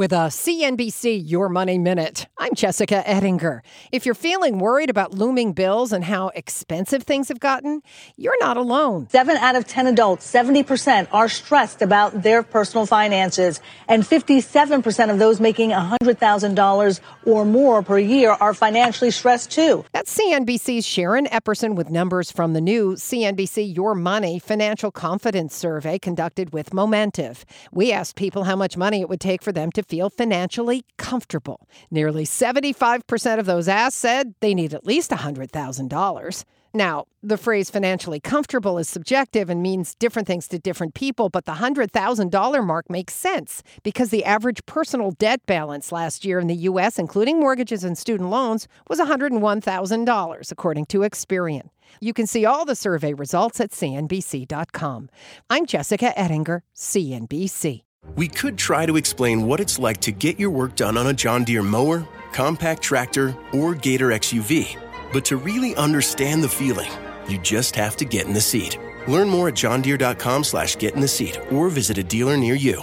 with 0.00 0.14
a 0.14 0.30
CNBC 0.32 1.28
Your 1.28 1.50
Money 1.50 1.76
Minute. 1.76 2.26
I'm 2.38 2.54
Jessica 2.54 3.06
Ettinger. 3.06 3.62
If 3.92 4.06
you're 4.06 4.14
feeling 4.14 4.58
worried 4.58 4.88
about 4.88 5.12
looming 5.12 5.52
bills 5.52 5.92
and 5.92 6.02
how 6.02 6.28
expensive 6.28 7.02
things 7.02 7.28
have 7.28 7.38
gotten, 7.38 7.82
you're 8.16 8.38
not 8.40 8.56
alone. 8.56 9.10
Seven 9.10 9.36
out 9.36 9.56
of 9.56 9.66
10 9.66 9.88
adults, 9.88 10.26
70%, 10.32 11.06
are 11.12 11.28
stressed 11.28 11.82
about 11.82 12.22
their 12.22 12.42
personal 12.42 12.86
finances. 12.86 13.60
And 13.88 14.02
57% 14.02 15.10
of 15.10 15.18
those 15.18 15.38
making 15.38 15.68
$100,000 15.68 17.00
or 17.26 17.44
more 17.44 17.82
per 17.82 17.98
year 17.98 18.30
are 18.30 18.54
financially 18.54 19.10
stressed 19.10 19.50
too. 19.50 19.84
That's 19.92 20.18
CNBC's 20.18 20.86
Sharon 20.86 21.26
Epperson 21.26 21.74
with 21.74 21.90
numbers 21.90 22.32
from 22.32 22.54
the 22.54 22.62
new 22.62 22.94
CNBC 22.94 23.76
Your 23.76 23.94
Money 23.94 24.38
Financial 24.38 24.90
Confidence 24.90 25.54
Survey 25.54 25.98
conducted 25.98 26.54
with 26.54 26.70
Momentive. 26.70 27.44
We 27.70 27.92
asked 27.92 28.16
people 28.16 28.44
how 28.44 28.56
much 28.56 28.78
money 28.78 29.02
it 29.02 29.10
would 29.10 29.20
take 29.20 29.42
for 29.42 29.52
them 29.52 29.70
to 29.72 29.89
feel 29.90 30.08
financially 30.08 30.84
comfortable. 30.96 31.68
Nearly 31.90 32.24
75% 32.24 33.38
of 33.40 33.46
those 33.46 33.68
asked 33.68 33.98
said 33.98 34.34
they 34.40 34.54
need 34.54 34.72
at 34.72 34.86
least 34.86 35.10
$100,000. 35.10 36.44
Now, 36.72 37.06
the 37.20 37.36
phrase 37.36 37.68
financially 37.68 38.20
comfortable 38.20 38.78
is 38.78 38.88
subjective 38.88 39.50
and 39.50 39.60
means 39.60 39.96
different 39.96 40.28
things 40.28 40.46
to 40.48 40.58
different 40.60 40.94
people, 40.94 41.28
but 41.28 41.44
the 41.44 41.54
$100,000 41.54 42.64
mark 42.64 42.88
makes 42.88 43.12
sense 43.12 43.64
because 43.82 44.10
the 44.10 44.24
average 44.24 44.64
personal 44.66 45.10
debt 45.10 45.44
balance 45.46 45.90
last 45.90 46.24
year 46.24 46.38
in 46.38 46.46
the 46.46 46.54
U.S., 46.70 46.96
including 46.96 47.40
mortgages 47.40 47.82
and 47.82 47.98
student 47.98 48.30
loans, 48.30 48.68
was 48.88 49.00
$101,000, 49.00 50.52
according 50.52 50.86
to 50.86 51.00
Experian. 51.00 51.70
You 52.00 52.12
can 52.12 52.28
see 52.28 52.44
all 52.44 52.64
the 52.64 52.76
survey 52.76 53.14
results 53.14 53.60
at 53.60 53.72
CNBC.com. 53.72 55.10
I'm 55.50 55.66
Jessica 55.66 56.16
Ettinger, 56.16 56.62
CNBC. 56.76 57.82
We 58.20 58.28
could 58.28 58.58
try 58.58 58.84
to 58.84 58.96
explain 58.96 59.46
what 59.46 59.60
it's 59.60 59.78
like 59.78 60.00
to 60.02 60.12
get 60.12 60.38
your 60.38 60.50
work 60.50 60.76
done 60.76 60.98
on 60.98 61.06
a 61.06 61.12
John 61.14 61.42
Deere 61.42 61.62
mower, 61.62 62.06
compact 62.32 62.82
tractor, 62.82 63.34
or 63.54 63.74
Gator 63.74 64.08
XUV. 64.08 64.78
But 65.10 65.24
to 65.24 65.38
really 65.38 65.74
understand 65.76 66.44
the 66.44 66.48
feeling, 66.50 66.90
you 67.28 67.38
just 67.38 67.74
have 67.76 67.96
to 67.96 68.04
get 68.04 68.26
in 68.26 68.34
the 68.34 68.40
seat. 68.40 68.78
Learn 69.08 69.28
more 69.28 69.48
at 69.48 69.54
johndeere.com 69.54 70.44
slash 70.44 70.76
get 70.76 70.94
in 70.94 71.00
the 71.00 71.08
seat 71.08 71.40
or 71.50 71.70
visit 71.70 71.96
a 71.96 72.04
dealer 72.04 72.36
near 72.36 72.54
you. 72.54 72.82